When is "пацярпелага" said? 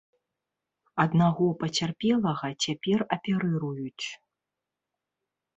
1.63-2.47